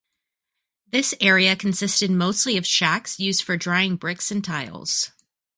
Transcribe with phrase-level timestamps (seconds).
[0.87, 5.11] This area consisted mostly of shacks used for drying bricks and tiles.